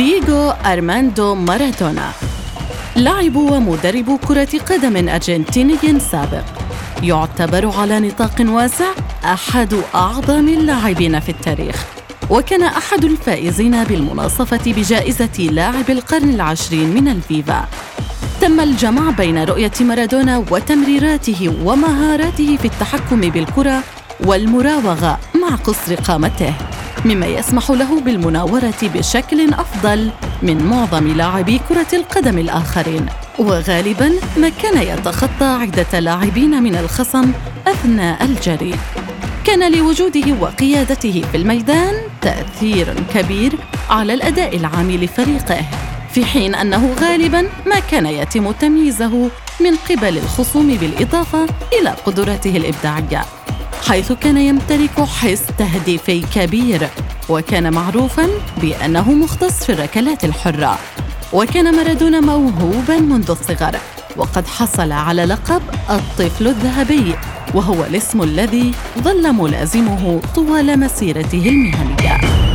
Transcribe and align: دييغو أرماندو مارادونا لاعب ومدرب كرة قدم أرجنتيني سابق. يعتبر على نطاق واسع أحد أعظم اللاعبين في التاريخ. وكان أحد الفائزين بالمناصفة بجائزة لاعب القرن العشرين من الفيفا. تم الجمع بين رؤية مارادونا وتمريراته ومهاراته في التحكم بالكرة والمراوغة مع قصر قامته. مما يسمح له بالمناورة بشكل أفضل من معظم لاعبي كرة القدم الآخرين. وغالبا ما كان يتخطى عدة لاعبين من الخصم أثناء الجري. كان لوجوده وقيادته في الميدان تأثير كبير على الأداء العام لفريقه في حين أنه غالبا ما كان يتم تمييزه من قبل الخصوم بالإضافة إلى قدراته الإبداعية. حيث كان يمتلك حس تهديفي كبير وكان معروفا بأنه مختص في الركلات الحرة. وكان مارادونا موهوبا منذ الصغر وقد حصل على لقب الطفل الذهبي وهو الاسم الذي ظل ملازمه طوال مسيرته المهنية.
دييغو 0.00 0.50
أرماندو 0.50 1.34
مارادونا 1.34 2.10
لاعب 2.96 3.36
ومدرب 3.36 4.18
كرة 4.28 4.58
قدم 4.68 5.08
أرجنتيني 5.08 6.00
سابق. 6.00 6.44
يعتبر 7.02 7.70
على 7.78 8.00
نطاق 8.00 8.34
واسع 8.40 8.84
أحد 9.24 9.74
أعظم 9.94 10.48
اللاعبين 10.48 11.20
في 11.20 11.28
التاريخ. 11.28 11.84
وكان 12.30 12.62
أحد 12.62 13.04
الفائزين 13.04 13.84
بالمناصفة 13.84 14.72
بجائزة 14.72 15.38
لاعب 15.38 15.90
القرن 15.90 16.30
العشرين 16.30 16.88
من 16.94 17.08
الفيفا. 17.08 17.68
تم 18.40 18.60
الجمع 18.60 19.10
بين 19.10 19.44
رؤية 19.44 19.72
مارادونا 19.80 20.44
وتمريراته 20.50 21.54
ومهاراته 21.64 22.56
في 22.56 22.64
التحكم 22.64 23.20
بالكرة 23.20 23.82
والمراوغة 24.24 25.18
مع 25.42 25.56
قصر 25.56 25.94
قامته. 25.94 26.54
مما 27.04 27.26
يسمح 27.26 27.70
له 27.70 28.00
بالمناورة 28.00 28.80
بشكل 28.82 29.54
أفضل 29.54 30.10
من 30.42 30.64
معظم 30.64 31.08
لاعبي 31.16 31.60
كرة 31.68 31.86
القدم 31.92 32.38
الآخرين. 32.38 33.06
وغالبا 33.38 34.12
ما 34.36 34.48
كان 34.48 34.82
يتخطى 34.82 35.44
عدة 35.44 36.00
لاعبين 36.00 36.62
من 36.62 36.76
الخصم 36.76 37.32
أثناء 37.66 38.24
الجري. 38.24 38.74
كان 39.44 39.72
لوجوده 39.72 40.32
وقيادته 40.40 41.22
في 41.32 41.36
الميدان 41.36 41.94
تأثير 42.22 42.94
كبير 43.14 43.52
على 43.90 44.14
الأداء 44.14 44.56
العام 44.56 44.90
لفريقه 44.90 45.60
في 46.12 46.24
حين 46.24 46.54
أنه 46.54 46.94
غالبا 47.00 47.42
ما 47.66 47.80
كان 47.90 48.06
يتم 48.06 48.50
تمييزه 48.50 49.30
من 49.60 49.76
قبل 49.90 50.18
الخصوم 50.18 50.76
بالإضافة 50.76 51.46
إلى 51.80 51.90
قدراته 52.06 52.56
الإبداعية. 52.56 53.24
حيث 53.88 54.12
كان 54.12 54.36
يمتلك 54.36 55.00
حس 55.00 55.42
تهديفي 55.58 56.20
كبير 56.34 56.88
وكان 57.28 57.72
معروفا 57.72 58.28
بأنه 58.62 59.12
مختص 59.12 59.64
في 59.64 59.72
الركلات 59.72 60.24
الحرة. 60.24 60.78
وكان 61.32 61.76
مارادونا 61.76 62.20
موهوبا 62.20 62.98
منذ 62.98 63.30
الصغر 63.30 63.76
وقد 64.16 64.46
حصل 64.46 64.92
على 64.92 65.24
لقب 65.24 65.62
الطفل 65.90 66.46
الذهبي 66.46 67.14
وهو 67.54 67.84
الاسم 67.84 68.22
الذي 68.22 68.72
ظل 68.98 69.32
ملازمه 69.32 70.20
طوال 70.34 70.80
مسيرته 70.80 71.48
المهنية. 71.48 72.49